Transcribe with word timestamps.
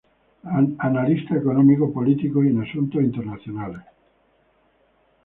Analista 0.89 1.35
Económico, 1.37 1.93
Político 1.97 2.43
y 2.43 2.47
en 2.47 2.63
Asuntos 2.63 3.03
Internacionales. 3.03 3.83